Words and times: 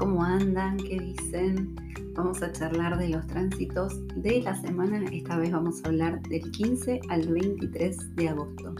¿cómo 0.00 0.24
andan? 0.24 0.78
¿Qué 0.78 0.98
dicen? 0.98 1.76
Vamos 2.14 2.42
a 2.42 2.50
charlar 2.50 2.96
de 2.96 3.10
los 3.10 3.26
tránsitos 3.26 4.00
de 4.16 4.40
la 4.40 4.56
semana. 4.56 5.04
Esta 5.12 5.36
vez 5.36 5.52
vamos 5.52 5.84
a 5.84 5.88
hablar 5.88 6.22
del 6.22 6.50
15 6.52 7.02
al 7.10 7.28
23 7.28 8.16
de 8.16 8.28
agosto. 8.30 8.74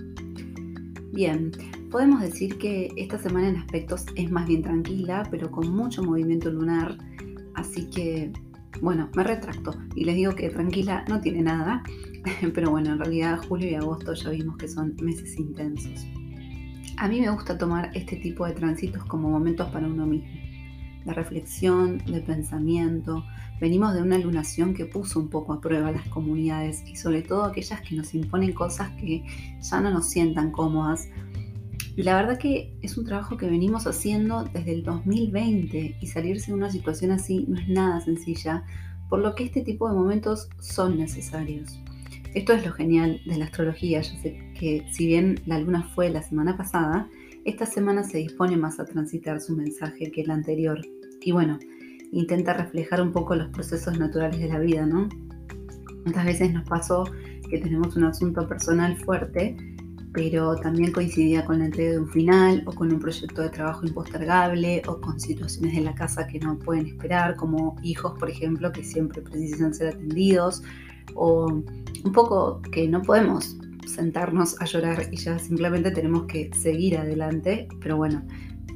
Bien, 1.13 1.53
podemos 1.91 2.23
decir 2.23 2.57
que 2.57 2.89
esta 2.97 3.19
semana 3.19 3.51
en 3.51 3.57
aspectos 3.57 4.07
es 4.17 4.31
más 4.31 4.49
bien 4.49 4.63
tranquila, 4.63 5.29
pero 5.31 5.51
con 5.51 5.71
mucho 5.71 6.03
movimiento 6.03 6.51
lunar. 6.51 6.97
Así 7.55 7.85
que, 7.91 8.33
bueno, 8.81 9.11
me 9.15 9.23
retracto 9.23 9.75
y 9.95 10.05
les 10.05 10.15
digo 10.15 10.35
que 10.35 10.49
tranquila 10.49 11.05
no 11.07 11.21
tiene 11.21 11.43
nada. 11.43 11.83
Pero 12.55 12.71
bueno, 12.71 12.93
en 12.93 12.99
realidad 12.99 13.41
julio 13.47 13.69
y 13.69 13.75
agosto 13.75 14.15
ya 14.15 14.31
vimos 14.31 14.57
que 14.57 14.69
son 14.69 14.97
meses 15.03 15.39
intensos. 15.39 16.07
A 16.97 17.09
mí 17.09 17.21
me 17.21 17.31
gusta 17.31 17.57
tomar 17.57 17.91
este 17.95 18.17
tipo 18.17 18.47
de 18.47 18.53
tránsitos 18.53 19.05
como 19.05 19.31
momentos 19.31 19.69
para 19.71 19.87
uno 19.87 20.07
mismo, 20.07 20.29
de 21.11 21.15
reflexión, 21.15 21.99
de 22.07 22.21
pensamiento. 22.21 23.25
Venimos 23.61 23.95
de 23.95 24.03
una 24.03 24.19
lunación 24.19 24.75
que 24.75 24.87
puso 24.87 25.21
un 25.21 25.29
poco 25.29 25.53
a 25.53 25.61
prueba 25.61 25.93
las 25.93 26.09
comunidades 26.09 26.83
y 26.87 26.97
sobre 26.97 27.23
todo 27.23 27.45
aquellas 27.45 27.81
que 27.83 27.95
nos 27.95 28.15
imponen 28.15 28.53
cosas 28.53 28.91
que 28.93 29.25
ya 29.61 29.81
no 29.81 29.91
nos 29.91 30.09
sientan 30.09 30.51
cómodas. 30.51 31.09
Y 31.97 32.03
la 32.03 32.15
verdad 32.15 32.39
que 32.39 32.73
es 32.83 32.97
un 32.97 33.05
trabajo 33.05 33.37
que 33.37 33.47
venimos 33.47 33.87
haciendo 33.87 34.45
desde 34.45 34.73
el 34.73 34.85
2020 34.85 35.97
y 36.01 36.07
salirse 36.07 36.53
de 36.53 36.57
una 36.57 36.71
situación 36.71 37.11
así 37.11 37.45
no 37.49 37.59
es 37.59 37.69
nada 37.69 38.01
sencilla, 38.01 38.65
por 39.09 39.19
lo 39.19 39.35
que 39.35 39.45
este 39.45 39.63
tipo 39.63 39.89
de 39.89 39.95
momentos 39.95 40.49
son 40.61 40.97
necesarios. 40.97 41.81
Esto 42.33 42.53
es 42.53 42.65
lo 42.65 42.73
genial 42.73 43.21
de 43.27 43.39
la 43.39 43.47
astrología. 43.47 44.01
Yo 44.03 44.17
sé 44.23 44.53
que 44.59 44.87
si 44.93 45.09
bien 45.09 45.41
la 45.47 45.59
luna 45.59 45.83
fue 45.95 46.11
la 46.11 46.23
semana 46.23 46.57
pasada, 46.57 47.09
esta 47.45 47.67
semana 47.67 48.05
se 48.05 48.19
dispone 48.19 48.57
más 48.57 48.79
a 48.79 48.85
transitar 48.85 49.41
su 49.41 49.57
mensaje 49.57 50.13
que 50.13 50.25
la 50.25 50.35
anterior. 50.35 50.81
Y 51.23 51.33
bueno, 51.33 51.59
intenta 52.13 52.55
reflejar 52.55 53.01
un 53.03 53.13
poco 53.13 53.35
los 53.35 53.49
procesos 53.49 53.99
naturales 53.99 54.41
de 54.41 54.49
la 54.49 54.59
vida, 54.59 54.87
¿no? 54.87 55.09
Muchas 56.05 56.25
veces 56.25 56.53
nos 56.53 56.69
pasó 56.69 57.05
que 57.49 57.59
tenemos 57.59 57.97
un 57.97 58.05
asunto 58.05 58.47
personal 58.47 58.97
fuerte, 58.97 59.57
pero 60.13 60.57
también 60.57 60.93
coincidía 60.93 61.45
con 61.45 61.59
la 61.61 61.67
entrega 61.67 61.93
de 61.93 61.99
un 61.99 62.09
final 62.09 62.63
o 62.67 62.73
con 62.73 62.93
un 62.93 62.99
proyecto 62.99 63.43
de 63.43 63.51
trabajo 63.51 63.87
impostergable 63.87 64.83
o 64.89 65.01
con 65.01 65.21
situaciones 65.21 65.75
de 65.75 65.83
la 65.83 65.95
casa 65.95 66.27
que 66.27 66.41
no 66.41 66.59
pueden 66.59 66.87
esperar, 66.87 67.37
como 67.37 67.77
hijos, 67.83 68.19
por 68.19 68.31
ejemplo, 68.31 68.73
que 68.73 68.83
siempre 68.83 69.23
precisan 69.23 69.75
ser 69.75 69.95
atendidos 69.95 70.63
o 71.15 71.47
un 71.47 72.13
poco 72.13 72.61
que 72.63 72.89
no 72.89 73.03
podemos 73.03 73.57
sentarnos 73.87 74.61
a 74.61 74.65
llorar 74.65 75.09
y 75.11 75.17
ya 75.17 75.39
simplemente 75.39 75.91
tenemos 75.91 76.25
que 76.25 76.51
seguir 76.55 76.97
adelante, 76.97 77.69
pero 77.81 77.97
bueno, 77.97 78.23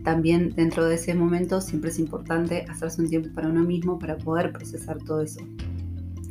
también 0.05 0.51
dentro 0.55 0.85
de 0.85 0.97
ese 0.97 1.15
momento 1.15 1.61
siempre 1.61 1.91
es 1.91 1.99
importante 1.99 2.67
hacerse 2.69 3.01
un 3.01 3.09
tiempo 3.09 3.31
para 3.35 3.49
uno 3.49 3.65
mismo 3.65 3.99
para 3.99 4.17
poder 4.17 4.53
procesar 4.53 4.99
todo 4.99 5.23
eso. 5.23 5.41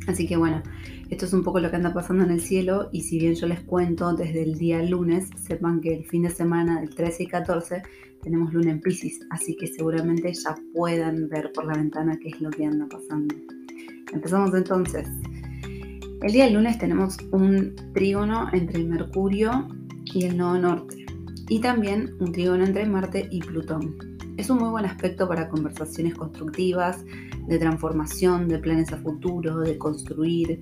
Así 0.06 0.26
que 0.26 0.36
bueno, 0.36 0.62
esto 1.10 1.26
es 1.26 1.32
un 1.32 1.42
poco 1.42 1.60
lo 1.60 1.70
que 1.70 1.76
anda 1.76 1.92
pasando 1.92 2.24
en 2.24 2.30
el 2.30 2.40
cielo 2.40 2.88
y 2.92 3.02
si 3.02 3.18
bien 3.18 3.34
yo 3.34 3.46
les 3.48 3.60
cuento 3.60 4.14
desde 4.14 4.42
el 4.42 4.54
día 4.54 4.82
lunes, 4.82 5.28
sepan 5.36 5.80
que 5.80 5.94
el 5.94 6.04
fin 6.04 6.22
de 6.22 6.30
semana 6.30 6.80
del 6.80 6.90
13 6.90 7.24
y 7.24 7.26
14 7.26 7.82
tenemos 8.22 8.54
luna 8.54 8.70
en 8.70 8.80
Pisces, 8.80 9.20
así 9.30 9.56
que 9.56 9.66
seguramente 9.66 10.32
ya 10.32 10.54
puedan 10.72 11.28
ver 11.28 11.52
por 11.52 11.66
la 11.66 11.74
ventana 11.74 12.18
qué 12.22 12.28
es 12.28 12.40
lo 12.40 12.50
que 12.50 12.64
anda 12.64 12.86
pasando. 12.88 13.34
Empezamos 14.12 14.54
entonces. 14.54 15.08
El 16.22 16.32
día 16.32 16.48
lunes 16.48 16.78
tenemos 16.78 17.18
un 17.32 17.74
trígono 17.92 18.48
entre 18.52 18.84
Mercurio 18.84 19.68
y 20.04 20.24
el 20.24 20.36
nodo 20.36 20.58
norte 20.58 21.03
y 21.48 21.60
también 21.60 22.14
un 22.20 22.32
trígono 22.32 22.64
entre 22.64 22.86
Marte 22.86 23.28
y 23.30 23.40
Plutón. 23.40 23.96
Es 24.36 24.50
un 24.50 24.58
muy 24.58 24.70
buen 24.70 24.84
aspecto 24.84 25.28
para 25.28 25.48
conversaciones 25.48 26.14
constructivas, 26.14 27.04
de 27.46 27.58
transformación, 27.58 28.48
de 28.48 28.58
planes 28.58 28.92
a 28.92 28.96
futuro, 28.96 29.60
de 29.60 29.78
construir. 29.78 30.60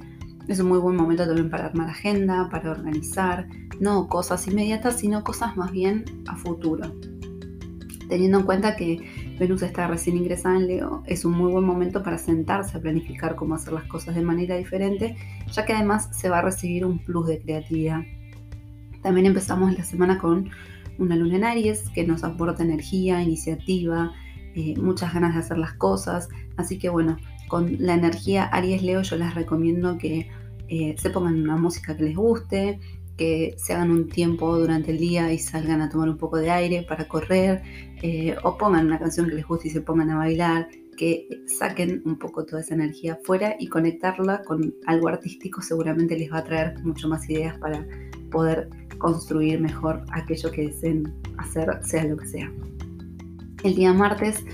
Es 0.48 0.59
un 0.60 0.69
muy 0.69 0.78
buen 0.78 0.97
momento 0.97 1.25
también 1.25 1.48
para 1.48 1.66
armar 1.66 1.88
agenda, 1.88 2.48
para 2.50 2.72
organizar, 2.72 3.48
no 3.81 4.09
cosas 4.09 4.47
inmediatas, 4.47 4.98
sino 4.98 5.25
cosas 5.25 5.56
más 5.56 5.71
bien 5.71 6.04
a 6.26 6.37
futuro. 6.37 6.92
Teniendo 8.09 8.41
en 8.41 8.44
cuenta 8.44 8.76
que 8.76 9.37
Venus 9.38 9.62
está 9.62 9.87
recién 9.87 10.16
ingresada 10.16 10.56
en 10.56 10.66
Leo, 10.66 11.03
es 11.06 11.25
un 11.25 11.32
muy 11.32 11.50
buen 11.50 11.65
momento 11.65 12.03
para 12.03 12.19
sentarse 12.19 12.76
a 12.76 12.81
planificar 12.81 13.37
cómo 13.37 13.54
hacer 13.54 13.72
las 13.72 13.84
cosas 13.84 14.15
de 14.15 14.22
manera 14.22 14.56
diferente, 14.56 15.16
ya 15.50 15.65
que 15.65 15.72
además 15.72 16.10
se 16.12 16.28
va 16.28 16.41
a 16.41 16.42
recibir 16.42 16.84
un 16.84 16.98
plus 16.98 17.26
de 17.26 17.41
creatividad. 17.41 18.03
También 19.02 19.26
empezamos 19.26 19.76
la 19.76 19.84
semana 19.84 20.18
con 20.18 20.50
una 20.98 21.16
luna 21.16 21.36
en 21.36 21.44
Aries 21.44 21.88
que 21.94 22.06
nos 22.06 22.24
aporta 22.24 22.62
energía, 22.62 23.22
iniciativa, 23.22 24.12
eh, 24.54 24.74
muchas 24.78 25.14
ganas 25.14 25.34
de 25.34 25.40
hacer 25.40 25.58
las 25.58 25.72
cosas. 25.74 26.28
Así 26.56 26.78
que 26.78 26.88
bueno, 26.88 27.16
con 27.48 27.76
la 27.78 27.94
energía 27.94 28.44
Aries 28.44 28.82
Leo 28.82 29.02
yo 29.02 29.16
les 29.16 29.34
recomiendo 29.34 29.98
que 29.98 30.30
eh, 30.68 30.94
se 30.98 31.10
pongan 31.10 31.42
una 31.42 31.56
música 31.56 31.96
que 31.96 32.04
les 32.04 32.16
guste, 32.16 32.78
que 33.16 33.54
se 33.58 33.74
hagan 33.74 33.91
un 33.91 34.08
tiempo 34.08 34.56
durante 34.58 34.91
el 34.91 34.98
día 34.98 35.32
y 35.32 35.38
salgan 35.38 35.80
a 35.80 35.91
tomar 35.91 36.08
un 36.08 36.16
poco 36.16 36.38
de 36.38 36.50
aire 36.50 36.82
para 36.88 37.08
correr, 37.08 37.62
eh, 38.02 38.36
o 38.42 38.56
pongan 38.56 38.86
una 38.86 38.98
canción 38.98 39.28
que 39.28 39.34
les 39.34 39.46
guste 39.46 39.68
y 39.68 39.70
se 39.70 39.80
pongan 39.80 40.10
a 40.10 40.16
bailar, 40.16 40.68
que 40.96 41.28
saquen 41.46 42.02
un 42.04 42.18
poco 42.18 42.44
toda 42.44 42.60
esa 42.62 42.74
energía 42.74 43.14
afuera 43.14 43.56
y 43.58 43.68
conectarla 43.68 44.42
con 44.44 44.74
algo 44.86 45.08
artístico 45.08 45.62
seguramente 45.62 46.18
les 46.18 46.30
va 46.30 46.38
a 46.38 46.44
traer 46.44 46.78
mucho 46.84 47.08
más 47.08 47.28
ideas 47.28 47.58
para 47.58 47.86
poder 48.30 48.68
construir 49.02 49.60
mejor 49.60 50.04
aquello 50.12 50.50
que 50.50 50.68
deseen 50.68 51.12
hacer, 51.36 51.68
sea 51.82 52.04
lo 52.04 52.16
que 52.16 52.26
sea. 52.26 52.50
El 53.64 53.74
día 53.74 53.92
martes, 53.92 54.44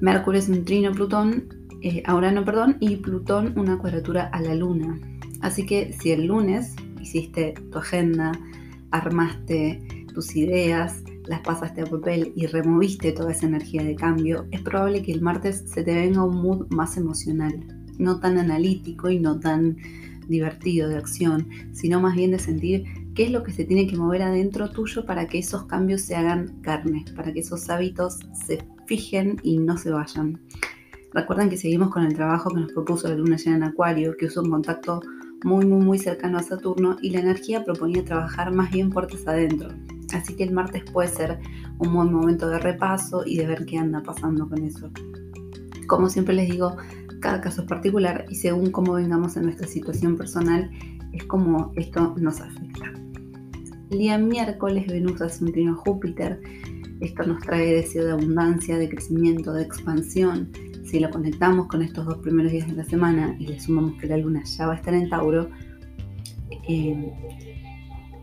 Mercurio 0.00 0.38
es 0.38 0.48
un 0.48 0.64
trino 0.64 0.92
Plutón, 0.92 1.48
eh, 1.82 2.02
ahora 2.06 2.30
no, 2.30 2.44
perdón, 2.44 2.76
y 2.80 2.96
Plutón 2.96 3.58
una 3.58 3.78
cuadratura 3.78 4.26
a 4.26 4.40
la 4.40 4.54
Luna. 4.54 5.00
Así 5.40 5.66
que 5.66 5.92
si 5.92 6.10
el 6.12 6.26
lunes 6.26 6.74
hiciste 7.00 7.54
tu 7.70 7.78
agenda, 7.78 8.32
armaste 8.90 10.06
tus 10.12 10.36
ideas, 10.36 11.02
las 11.26 11.40
pasaste 11.40 11.82
a 11.82 11.86
papel 11.86 12.32
y 12.36 12.46
removiste 12.46 13.12
toda 13.12 13.32
esa 13.32 13.46
energía 13.46 13.82
de 13.82 13.94
cambio, 13.94 14.46
es 14.50 14.60
probable 14.60 15.02
que 15.02 15.12
el 15.12 15.22
martes 15.22 15.64
se 15.66 15.82
te 15.82 15.94
venga 15.94 16.24
un 16.24 16.36
mood 16.36 16.66
más 16.70 16.96
emocional, 16.96 17.54
no 17.98 18.20
tan 18.20 18.38
analítico 18.38 19.10
y 19.10 19.18
no 19.18 19.40
tan 19.40 19.76
divertido 20.28 20.88
de 20.88 20.96
acción, 20.96 21.48
sino 21.72 22.00
más 22.00 22.14
bien 22.14 22.30
de 22.30 22.38
sentir 22.38 22.84
qué 23.14 23.24
es 23.24 23.30
lo 23.30 23.42
que 23.42 23.52
se 23.52 23.64
tiene 23.64 23.86
que 23.86 23.96
mover 23.96 24.22
adentro 24.22 24.70
tuyo 24.70 25.04
para 25.04 25.26
que 25.26 25.38
esos 25.38 25.64
cambios 25.64 26.02
se 26.02 26.16
hagan 26.16 26.60
carne, 26.62 27.04
para 27.14 27.32
que 27.32 27.40
esos 27.40 27.70
hábitos 27.70 28.18
se 28.46 28.64
fijen 28.86 29.36
y 29.42 29.58
no 29.58 29.76
se 29.78 29.90
vayan. 29.90 30.40
Recuerden 31.12 31.48
que 31.48 31.56
seguimos 31.56 31.90
con 31.90 32.04
el 32.04 32.14
trabajo 32.14 32.50
que 32.50 32.60
nos 32.60 32.72
propuso 32.72 33.08
la 33.08 33.14
luna 33.14 33.36
llena 33.36 33.56
en 33.56 33.62
Acuario, 33.62 34.16
que 34.18 34.26
usó 34.26 34.42
un 34.42 34.50
contacto 34.50 35.00
muy, 35.44 35.64
muy, 35.64 35.84
muy 35.84 35.98
cercano 35.98 36.38
a 36.38 36.42
Saturno 36.42 36.96
y 37.02 37.10
la 37.10 37.20
energía 37.20 37.64
proponía 37.64 38.04
trabajar 38.04 38.52
más 38.52 38.72
bien 38.72 38.90
puertas 38.90 39.26
adentro. 39.28 39.68
Así 40.12 40.34
que 40.34 40.44
el 40.44 40.52
martes 40.52 40.82
puede 40.90 41.08
ser 41.08 41.38
un 41.78 41.94
buen 41.94 42.12
momento 42.12 42.48
de 42.48 42.58
repaso 42.58 43.22
y 43.24 43.36
de 43.36 43.46
ver 43.46 43.64
qué 43.64 43.78
anda 43.78 44.02
pasando 44.02 44.48
con 44.48 44.64
eso. 44.64 44.90
Como 45.86 46.08
siempre 46.08 46.34
les 46.34 46.50
digo, 46.50 46.76
cada 47.20 47.40
caso 47.40 47.62
es 47.62 47.68
particular 47.68 48.24
y 48.28 48.34
según 48.34 48.70
cómo 48.70 48.94
vengamos 48.94 49.36
en 49.36 49.44
nuestra 49.44 49.68
situación 49.68 50.16
personal 50.16 50.70
es 51.14 51.24
como 51.24 51.72
esto 51.76 52.14
nos 52.18 52.40
afecta. 52.40 52.92
El 53.90 53.98
día 53.98 54.18
miércoles 54.18 54.86
Venus 54.86 55.20
hace 55.20 55.44
a 55.44 55.74
Júpiter. 55.74 56.40
Esto 57.00 57.24
nos 57.24 57.40
trae 57.40 57.74
deseo 57.74 58.04
de 58.04 58.12
abundancia, 58.12 58.78
de 58.78 58.88
crecimiento, 58.88 59.52
de 59.52 59.62
expansión, 59.62 60.50
si 60.84 61.00
lo 61.00 61.10
conectamos 61.10 61.66
con 61.66 61.82
estos 61.82 62.06
dos 62.06 62.18
primeros 62.18 62.52
días 62.52 62.68
de 62.68 62.74
la 62.74 62.84
semana 62.84 63.34
y 63.38 63.46
le 63.46 63.58
sumamos 63.58 63.94
que 64.00 64.06
la 64.06 64.16
luna 64.16 64.44
ya 64.44 64.66
va 64.66 64.74
a 64.74 64.76
estar 64.76 64.94
en 64.94 65.08
Tauro, 65.08 65.50
eh, 66.68 67.12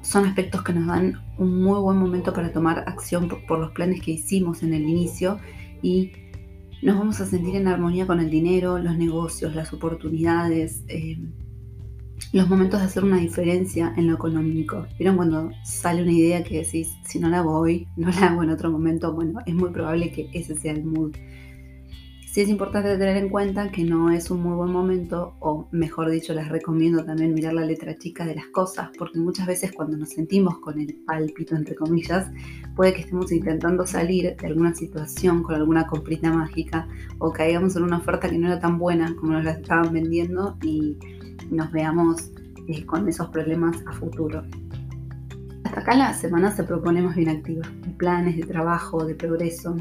son 0.01 0.25
aspectos 0.25 0.63
que 0.63 0.73
nos 0.73 0.87
dan 0.87 1.21
un 1.37 1.61
muy 1.61 1.79
buen 1.79 1.97
momento 1.97 2.33
para 2.33 2.51
tomar 2.51 2.79
acción 2.87 3.29
por, 3.47 3.59
los 3.59 3.71
planes 3.71 4.01
que 4.01 4.11
hicimos 4.11 4.63
en 4.63 4.73
el 4.73 4.83
inicio 4.83 5.39
y 5.81 6.11
nos 6.81 6.97
vamos 6.97 7.19
a 7.19 7.25
sentir 7.25 7.55
en 7.55 7.67
armonía 7.67 8.07
con 8.07 8.19
el 8.19 8.29
dinero, 8.29 8.77
los 8.79 8.97
negocios, 8.97 9.53
las 9.53 9.73
oportunidades, 9.73 10.83
eh, 10.87 11.19
los 12.33 12.47
momentos 12.47 12.79
de 12.79 12.85
hacer 12.85 13.03
una 13.03 13.17
diferencia 13.17 13.93
en 13.97 14.07
lo 14.07 14.13
económico. 14.15 14.87
¿Vieron 14.97 15.17
cuando 15.17 15.51
sale 15.63 16.01
una 16.01 16.11
idea 16.11 16.43
que 16.43 16.59
decís, 16.59 16.95
si 17.05 17.19
no 17.19 17.29
la 17.29 17.39
hago 17.39 17.59
hoy, 17.59 17.87
no 17.97 18.09
la 18.09 18.27
hago 18.27 18.43
en 18.43 18.49
otro 18.49 18.71
momento? 18.71 19.13
Bueno, 19.13 19.39
es 19.45 19.53
muy 19.53 19.69
probable 19.71 20.11
que 20.11 20.29
ese 20.33 20.55
sea 20.55 20.73
el 20.73 20.83
mood 20.83 21.15
Sí 22.31 22.39
es 22.39 22.47
importante 22.47 22.97
tener 22.97 23.17
en 23.17 23.27
cuenta 23.27 23.71
que 23.71 23.83
no 23.83 24.09
es 24.09 24.31
un 24.31 24.41
muy 24.41 24.55
buen 24.55 24.71
momento, 24.71 25.35
o 25.41 25.67
mejor 25.71 26.09
dicho, 26.09 26.33
les 26.33 26.47
recomiendo 26.47 27.03
también 27.03 27.33
mirar 27.33 27.51
la 27.51 27.65
letra 27.65 27.97
chica 27.97 28.25
de 28.25 28.35
las 28.35 28.47
cosas, 28.47 28.89
porque 28.97 29.19
muchas 29.19 29.47
veces 29.47 29.73
cuando 29.73 29.97
nos 29.97 30.11
sentimos 30.11 30.57
con 30.59 30.79
el 30.79 30.95
pálpito, 31.05 31.57
entre 31.57 31.75
comillas, 31.75 32.31
puede 32.73 32.93
que 32.93 33.01
estemos 33.01 33.33
intentando 33.33 33.85
salir 33.85 34.37
de 34.37 34.47
alguna 34.47 34.73
situación 34.73 35.43
con 35.43 35.55
alguna 35.55 35.87
comprita 35.87 36.31
mágica, 36.31 36.87
o 37.19 37.33
caigamos 37.33 37.75
en 37.75 37.83
una 37.83 37.97
oferta 37.97 38.29
que 38.29 38.37
no 38.37 38.47
era 38.47 38.61
tan 38.61 38.79
buena 38.79 39.13
como 39.17 39.33
nos 39.33 39.43
la 39.43 39.51
estaban 39.51 39.91
vendiendo 39.91 40.57
y 40.63 40.95
nos 41.51 41.71
veamos 41.71 42.31
eh, 42.67 42.85
con 42.85 43.07
esos 43.07 43.29
problemas 43.29 43.77
a 43.85 43.91
futuro. 43.91 44.43
Hasta 45.63 45.79
acá 45.81 45.95
la 45.95 46.13
semana 46.13 46.55
se 46.55 46.63
propone 46.63 47.01
más 47.01 47.15
bien 47.15 47.29
activa, 47.29 47.67
de 47.85 47.91
planes, 47.91 48.37
de 48.37 48.43
trabajo, 48.43 49.05
de 49.05 49.15
progreso. 49.15 49.75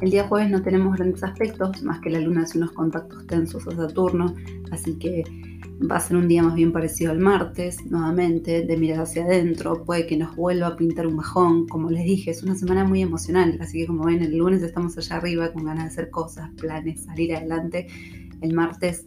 El 0.00 0.10
día 0.10 0.26
jueves 0.26 0.50
no 0.50 0.62
tenemos 0.62 0.96
grandes 0.96 1.22
aspectos, 1.22 1.82
más 1.82 2.00
que 2.00 2.10
la 2.10 2.20
luna 2.20 2.42
hace 2.42 2.58
unos 2.58 2.72
contactos 2.72 3.26
tensos 3.26 3.66
a 3.68 3.72
Saturno, 3.72 4.34
así 4.72 4.98
que 4.98 5.22
va 5.90 5.96
a 5.96 6.00
ser 6.00 6.16
un 6.16 6.28
día 6.28 6.42
más 6.42 6.54
bien 6.54 6.72
parecido 6.72 7.12
al 7.12 7.18
martes, 7.18 7.84
nuevamente, 7.86 8.64
de 8.64 8.76
mirar 8.76 9.00
hacia 9.00 9.24
adentro, 9.24 9.84
puede 9.84 10.06
que 10.06 10.16
nos 10.16 10.34
vuelva 10.36 10.68
a 10.68 10.76
pintar 10.76 11.06
un 11.06 11.16
bajón, 11.16 11.66
como 11.68 11.90
les 11.90 12.04
dije, 12.04 12.30
es 12.30 12.42
una 12.42 12.54
semana 12.54 12.84
muy 12.84 13.02
emocional, 13.02 13.58
así 13.60 13.80
que 13.80 13.86
como 13.86 14.04
ven, 14.04 14.22
el 14.22 14.36
lunes 14.36 14.62
estamos 14.62 14.96
allá 14.98 15.16
arriba 15.16 15.52
con 15.52 15.64
ganas 15.64 15.84
de 15.84 15.90
hacer 15.90 16.10
cosas, 16.10 16.50
planes, 16.60 17.04
salir 17.04 17.34
adelante, 17.34 17.88
el 18.40 18.52
martes 18.52 19.04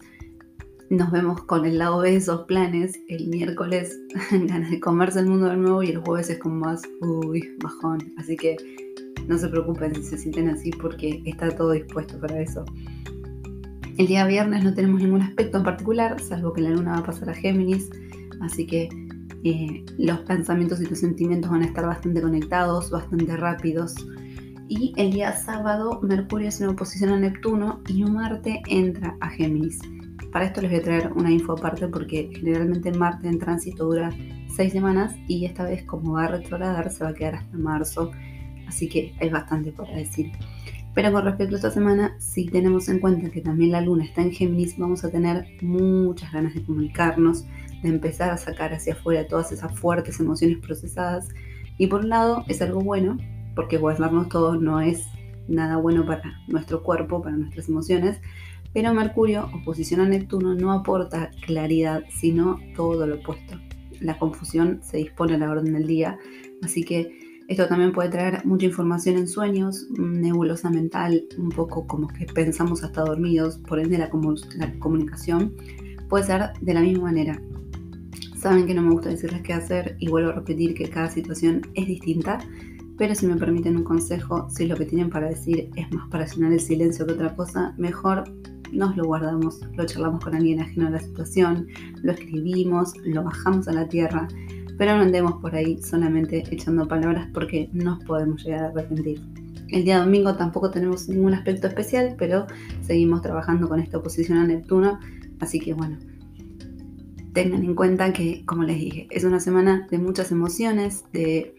nos 0.89 1.11
vemos 1.11 1.43
con 1.43 1.65
el 1.65 1.77
lado 1.77 1.99
B 1.99 2.11
de 2.11 2.17
esos 2.17 2.41
planes, 2.45 2.99
el 3.09 3.27
miércoles 3.27 3.99
ganas 4.31 4.71
de 4.71 4.79
comerse 4.79 5.19
el 5.19 5.27
mundo 5.27 5.47
de 5.49 5.57
nuevo 5.57 5.83
y 5.83 5.89
el 5.89 5.97
jueves 5.97 6.29
es 6.29 6.39
como 6.39 6.55
más, 6.55 6.81
uy, 7.01 7.55
bajón, 7.61 8.13
así 8.17 8.37
que 8.37 8.55
no 9.27 9.37
se 9.37 9.49
preocupen 9.49 9.93
si 9.95 10.03
se 10.03 10.17
sienten 10.17 10.49
así 10.49 10.71
porque 10.71 11.21
está 11.25 11.49
todo 11.49 11.71
dispuesto 11.71 12.19
para 12.19 12.39
eso. 12.39 12.63
El 13.97 14.07
día 14.07 14.25
viernes 14.27 14.63
no 14.63 14.73
tenemos 14.73 15.01
ningún 15.01 15.21
aspecto 15.21 15.57
en 15.57 15.63
particular, 15.63 16.19
salvo 16.21 16.53
que 16.53 16.61
la 16.61 16.69
luna 16.69 16.91
va 16.93 16.97
a 16.99 17.03
pasar 17.03 17.29
a 17.29 17.33
Géminis, 17.33 17.89
así 18.41 18.65
que 18.65 18.87
eh, 19.43 19.83
los 19.97 20.19
pensamientos 20.19 20.79
y 20.81 20.85
los 20.85 20.99
sentimientos 20.99 21.51
van 21.51 21.63
a 21.63 21.65
estar 21.65 21.85
bastante 21.85 22.21
conectados, 22.21 22.91
bastante 22.91 23.35
rápidos. 23.35 23.95
Y 24.69 24.93
el 24.97 25.11
día 25.11 25.35
sábado 25.35 25.99
Mercurio 26.01 26.49
es 26.49 26.61
en 26.61 26.69
oposición 26.69 27.11
a 27.11 27.19
Neptuno 27.19 27.81
y 27.87 28.03
Marte 28.03 28.61
entra 28.67 29.15
a 29.19 29.29
Géminis. 29.29 29.79
Para 30.37 30.45
esto 30.45 30.61
les 30.61 30.69
voy 30.69 30.79
a 30.81 30.83
traer 30.83 31.11
una 31.15 31.31
info 31.31 31.53
aparte 31.53 31.87
porque 31.87 32.29
generalmente 32.31 32.91
Marte 32.91 33.27
en 33.27 33.39
tránsito 33.39 33.85
dura 33.85 34.11
seis 34.55 34.71
semanas 34.71 35.15
y 35.27 35.45
esta 35.45 35.63
vez 35.63 35.81
como 35.81 36.13
va 36.13 36.25
a 36.25 36.27
retrogradar 36.27 36.91
se 36.91 37.03
va 37.03 37.09
a 37.09 37.13
quedar 37.15 37.33
hasta 37.33 37.57
marzo 37.57 38.11
así 38.67 38.87
que 38.87 39.15
hay 39.19 39.29
bastante 39.29 39.71
para 39.71 39.95
decir. 39.95 40.31
Pero 40.93 41.11
con 41.11 41.25
respecto 41.25 41.55
a 41.55 41.57
esta 41.57 41.71
semana, 41.71 42.15
si 42.19 42.45
tenemos 42.45 42.87
en 42.87 42.99
cuenta 42.99 43.31
que 43.31 43.41
también 43.41 43.71
la 43.71 43.81
luna 43.81 44.05
está 44.05 44.21
en 44.21 44.31
Géminis, 44.31 44.77
vamos 44.77 45.03
a 45.03 45.09
tener 45.09 45.43
muchas 45.63 46.31
ganas 46.31 46.53
de 46.53 46.61
comunicarnos, 46.61 47.43
de 47.81 47.89
empezar 47.89 48.29
a 48.29 48.37
sacar 48.37 48.75
hacia 48.75 48.93
afuera 48.93 49.25
todas 49.25 49.51
esas 49.51 49.75
fuertes 49.79 50.19
emociones 50.19 50.59
procesadas. 50.59 51.29
Y 51.79 51.87
por 51.87 52.01
un 52.01 52.09
lado 52.09 52.45
es 52.47 52.61
algo 52.61 52.81
bueno, 52.81 53.17
porque 53.55 53.79
guardarnos 53.79 54.29
todo 54.29 54.55
no 54.55 54.81
es 54.81 55.03
nada 55.47 55.77
bueno 55.77 56.05
para 56.05 56.21
nuestro 56.47 56.83
cuerpo, 56.83 57.23
para 57.23 57.37
nuestras 57.37 57.69
emociones, 57.69 58.19
pero 58.73 58.93
Mercurio, 58.93 59.49
oposición 59.53 60.01
a 60.01 60.09
Neptuno, 60.09 60.55
no 60.55 60.71
aporta 60.71 61.31
claridad, 61.45 62.03
sino 62.09 62.59
todo 62.75 63.07
lo 63.07 63.15
opuesto. 63.15 63.59
La 63.99 64.19
confusión 64.19 64.81
se 64.83 64.97
dispone 64.97 65.35
a 65.35 65.37
la 65.39 65.49
orden 65.49 65.73
del 65.73 65.87
día, 65.87 66.17
así 66.61 66.83
que 66.83 67.27
esto 67.47 67.65
también 67.67 67.93
puede 67.93 68.09
traer 68.09 68.45
mucha 68.45 68.65
información 68.65 69.15
en 69.15 69.27
sueños, 69.27 69.87
nebulosa 69.97 70.69
mental, 70.69 71.23
un 71.37 71.49
poco 71.49 71.87
como 71.87 72.09
que 72.09 72.25
pensamos 72.25 72.83
hasta 72.83 73.05
dormidos, 73.05 73.57
por 73.59 73.79
ende 73.79 73.97
la, 73.97 74.09
comunicación 74.79 75.55
puede 76.09 76.25
ser 76.25 76.51
de 76.59 76.73
la 76.73 76.81
misma 76.81 77.03
manera. 77.03 77.41
Saben 78.37 78.67
que 78.67 78.73
no 78.73 78.81
me 78.81 78.91
gusta 78.91 79.09
decirles 79.09 79.43
qué 79.43 79.53
hacer 79.53 79.95
y 79.99 80.09
vuelvo 80.09 80.31
a 80.31 80.33
repetir 80.33 80.73
que 80.73 80.89
cada 80.89 81.09
situación 81.09 81.61
es 81.73 81.87
distinta, 81.87 82.39
pero 82.97 83.15
si 83.15 83.25
me 83.27 83.37
permiten 83.37 83.77
un 83.77 83.83
consejo, 83.83 84.49
si 84.49 84.65
lo 84.65 84.75
que 84.75 84.85
tienen 84.85 85.09
para 85.09 85.29
decir 85.29 85.69
es 85.77 85.89
más 85.93 86.09
para 86.09 86.25
llenar 86.25 86.51
el 86.51 86.59
silencio 86.59 87.05
que 87.05 87.13
otra 87.13 87.33
cosa, 87.33 87.73
mejor 87.77 88.25
nos 88.71 88.95
lo 88.95 89.05
guardamos, 89.05 89.59
lo 89.75 89.85
charlamos 89.85 90.23
con 90.23 90.35
alguien 90.35 90.59
ajeno 90.59 90.87
a 90.87 90.91
la 90.91 90.99
situación, 90.99 91.67
lo 92.01 92.11
escribimos, 92.11 92.93
lo 93.03 93.23
bajamos 93.23 93.67
a 93.67 93.73
la 93.73 93.87
tierra 93.87 94.27
pero 94.77 94.95
no 94.95 95.01
andemos 95.01 95.33
por 95.41 95.55
ahí 95.55 95.81
solamente 95.81 96.43
echando 96.51 96.87
palabras 96.87 97.27
porque 97.33 97.69
nos 97.73 98.03
podemos 98.03 98.43
llegar 98.43 98.65
a 98.65 98.67
arrepentir. 98.67 99.21
El 99.69 99.83
día 99.83 99.99
domingo 99.99 100.35
tampoco 100.35 100.69
tenemos 100.69 101.09
ningún 101.09 101.33
aspecto 101.33 101.67
especial, 101.67 102.15
pero 102.17 102.47
seguimos 102.81 103.21
trabajando 103.21 103.67
con 103.67 103.79
esta 103.79 103.97
oposición 103.97 104.37
a 104.37 104.45
Neptuno, 104.45 104.99
así 105.39 105.59
que 105.59 105.73
bueno, 105.73 105.97
tengan 107.33 107.63
en 107.63 107.75
cuenta 107.75 108.13
que, 108.13 108.45
como 108.45 108.63
les 108.63 108.77
dije, 108.77 109.07
es 109.09 109.23
una 109.23 109.39
semana 109.39 109.87
de 109.91 109.97
muchas 109.97 110.31
emociones, 110.31 111.03
de 111.11 111.53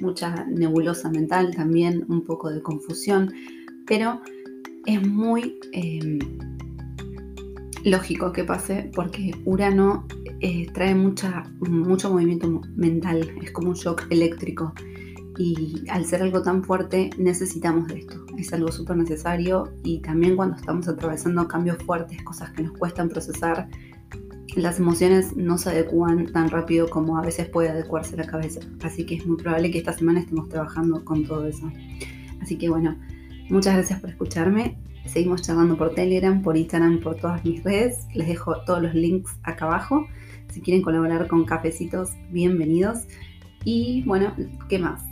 mucha 0.00 0.44
nebulosa 0.46 1.08
mental, 1.10 1.54
también 1.54 2.04
un 2.08 2.24
poco 2.24 2.50
de 2.50 2.62
confusión, 2.62 3.32
pero 3.86 4.20
es 4.86 5.06
muy 5.06 5.58
eh, 5.72 6.18
lógico 7.84 8.32
que 8.32 8.44
pase 8.44 8.90
porque 8.94 9.32
Urano 9.44 10.06
eh, 10.40 10.66
trae 10.72 10.94
mucha, 10.94 11.44
mucho 11.60 12.10
movimiento 12.10 12.60
mental, 12.74 13.32
es 13.42 13.50
como 13.52 13.70
un 13.70 13.74
shock 13.74 14.06
eléctrico. 14.10 14.72
Y 15.38 15.82
al 15.88 16.04
ser 16.04 16.22
algo 16.22 16.42
tan 16.42 16.62
fuerte 16.62 17.10
necesitamos 17.16 17.88
de 17.88 18.00
esto. 18.00 18.26
Es 18.36 18.52
algo 18.52 18.70
súper 18.70 18.96
necesario 18.96 19.72
y 19.82 20.00
también 20.00 20.36
cuando 20.36 20.56
estamos 20.56 20.88
atravesando 20.88 21.48
cambios 21.48 21.78
fuertes, 21.78 22.22
cosas 22.22 22.50
que 22.50 22.62
nos 22.62 22.76
cuestan 22.76 23.08
procesar, 23.08 23.68
las 24.56 24.78
emociones 24.78 25.34
no 25.34 25.56
se 25.56 25.70
adecúan 25.70 26.26
tan 26.26 26.50
rápido 26.50 26.88
como 26.88 27.16
a 27.16 27.22
veces 27.22 27.48
puede 27.48 27.70
adecuarse 27.70 28.16
la 28.16 28.26
cabeza. 28.26 28.60
Así 28.82 29.06
que 29.06 29.14
es 29.14 29.26
muy 29.26 29.36
probable 29.36 29.70
que 29.70 29.78
esta 29.78 29.94
semana 29.94 30.20
estemos 30.20 30.48
trabajando 30.50 31.02
con 31.04 31.24
todo 31.24 31.46
eso. 31.46 31.70
Así 32.42 32.58
que 32.58 32.68
bueno, 32.68 32.96
muchas 33.52 33.74
gracias 33.74 34.00
por 34.00 34.10
escucharme. 34.10 34.78
Seguimos 35.06 35.42
charlando 35.42 35.76
por 35.76 35.94
Telegram, 35.94 36.42
por 36.42 36.56
Instagram, 36.56 37.00
por 37.00 37.16
todas 37.16 37.44
mis 37.44 37.62
redes. 37.62 38.06
Les 38.14 38.26
dejo 38.26 38.62
todos 38.64 38.82
los 38.82 38.94
links 38.94 39.38
acá 39.42 39.66
abajo. 39.66 40.06
Si 40.50 40.60
quieren 40.60 40.82
colaborar 40.82 41.28
con 41.28 41.44
cafecitos, 41.44 42.10
bienvenidos. 42.30 43.06
Y 43.64 44.02
bueno, 44.04 44.34
¿qué 44.68 44.78
más? 44.78 45.02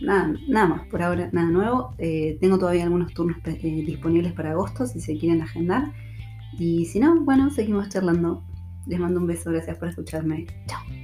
Nada, 0.00 0.34
más, 0.48 0.86
por 0.88 1.02
ahora 1.02 1.28
nada 1.32 1.48
nuevo. 1.50 1.94
Eh, 1.98 2.38
tengo 2.40 2.58
todavía 2.58 2.84
algunos 2.84 3.12
turnos 3.14 3.38
eh, 3.44 3.84
disponibles 3.86 4.32
para 4.32 4.52
agosto 4.52 4.86
si 4.86 5.00
se 5.00 5.16
quieren 5.18 5.42
agendar. 5.42 5.92
Y 6.58 6.86
si 6.86 6.98
no, 6.98 7.20
bueno, 7.20 7.50
seguimos 7.50 7.88
charlando. 7.88 8.42
Les 8.86 8.98
mando 8.98 9.20
un 9.20 9.26
beso, 9.26 9.50
gracias 9.50 9.76
por 9.76 9.88
escucharme. 9.88 10.46
Chao. 10.66 11.01